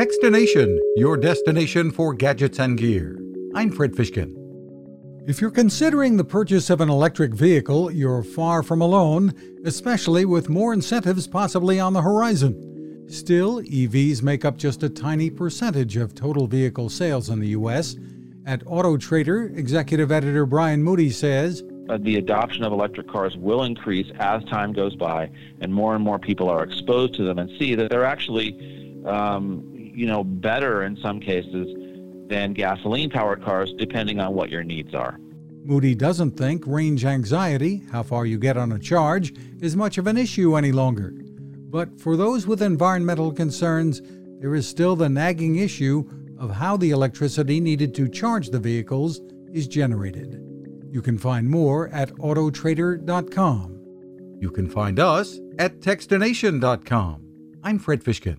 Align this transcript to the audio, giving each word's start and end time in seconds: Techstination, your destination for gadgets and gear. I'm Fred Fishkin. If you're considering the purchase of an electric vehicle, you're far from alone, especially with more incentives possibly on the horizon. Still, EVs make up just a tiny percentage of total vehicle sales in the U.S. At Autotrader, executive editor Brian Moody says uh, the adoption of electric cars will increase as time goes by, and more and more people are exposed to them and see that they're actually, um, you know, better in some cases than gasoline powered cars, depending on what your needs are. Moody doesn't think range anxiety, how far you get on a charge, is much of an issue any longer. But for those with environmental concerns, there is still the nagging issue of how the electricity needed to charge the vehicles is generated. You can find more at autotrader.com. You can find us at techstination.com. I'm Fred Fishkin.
Techstination, 0.00 0.78
your 0.96 1.18
destination 1.18 1.90
for 1.90 2.14
gadgets 2.14 2.58
and 2.58 2.78
gear. 2.78 3.20
I'm 3.54 3.70
Fred 3.70 3.92
Fishkin. 3.92 4.32
If 5.28 5.42
you're 5.42 5.50
considering 5.50 6.16
the 6.16 6.24
purchase 6.24 6.70
of 6.70 6.80
an 6.80 6.88
electric 6.88 7.34
vehicle, 7.34 7.90
you're 7.90 8.22
far 8.22 8.62
from 8.62 8.80
alone, 8.80 9.34
especially 9.66 10.24
with 10.24 10.48
more 10.48 10.72
incentives 10.72 11.26
possibly 11.26 11.78
on 11.78 11.92
the 11.92 12.00
horizon. 12.00 13.04
Still, 13.10 13.60
EVs 13.60 14.22
make 14.22 14.46
up 14.46 14.56
just 14.56 14.82
a 14.82 14.88
tiny 14.88 15.28
percentage 15.28 15.98
of 15.98 16.14
total 16.14 16.46
vehicle 16.46 16.88
sales 16.88 17.28
in 17.28 17.38
the 17.38 17.48
U.S. 17.48 17.94
At 18.46 18.64
Autotrader, 18.64 19.54
executive 19.54 20.10
editor 20.10 20.46
Brian 20.46 20.82
Moody 20.82 21.10
says 21.10 21.62
uh, 21.90 21.98
the 22.00 22.16
adoption 22.16 22.64
of 22.64 22.72
electric 22.72 23.06
cars 23.06 23.36
will 23.36 23.64
increase 23.64 24.10
as 24.18 24.42
time 24.44 24.72
goes 24.72 24.96
by, 24.96 25.28
and 25.60 25.74
more 25.74 25.94
and 25.94 26.02
more 26.02 26.18
people 26.18 26.48
are 26.48 26.62
exposed 26.62 27.12
to 27.16 27.22
them 27.22 27.38
and 27.38 27.50
see 27.58 27.74
that 27.74 27.90
they're 27.90 28.06
actually, 28.06 29.02
um, 29.04 29.76
you 29.94 30.06
know, 30.06 30.24
better 30.24 30.82
in 30.82 30.96
some 30.96 31.20
cases 31.20 31.66
than 32.28 32.52
gasoline 32.52 33.10
powered 33.10 33.44
cars, 33.44 33.72
depending 33.76 34.20
on 34.20 34.34
what 34.34 34.50
your 34.50 34.62
needs 34.62 34.94
are. 34.94 35.18
Moody 35.64 35.94
doesn't 35.94 36.32
think 36.32 36.66
range 36.66 37.04
anxiety, 37.04 37.82
how 37.92 38.02
far 38.02 38.24
you 38.24 38.38
get 38.38 38.56
on 38.56 38.72
a 38.72 38.78
charge, 38.78 39.34
is 39.60 39.76
much 39.76 39.98
of 39.98 40.06
an 40.06 40.16
issue 40.16 40.56
any 40.56 40.72
longer. 40.72 41.12
But 41.12 42.00
for 42.00 42.16
those 42.16 42.46
with 42.46 42.62
environmental 42.62 43.32
concerns, 43.32 44.00
there 44.40 44.54
is 44.54 44.66
still 44.66 44.96
the 44.96 45.08
nagging 45.08 45.56
issue 45.56 46.08
of 46.38 46.50
how 46.50 46.76
the 46.76 46.90
electricity 46.90 47.60
needed 47.60 47.94
to 47.96 48.08
charge 48.08 48.48
the 48.48 48.58
vehicles 48.58 49.20
is 49.52 49.68
generated. 49.68 50.40
You 50.90 51.02
can 51.02 51.18
find 51.18 51.48
more 51.48 51.88
at 51.88 52.10
autotrader.com. 52.14 53.76
You 54.40 54.50
can 54.50 54.68
find 54.68 54.98
us 54.98 55.38
at 55.58 55.80
techstination.com. 55.80 57.26
I'm 57.62 57.78
Fred 57.78 58.02
Fishkin. 58.02 58.38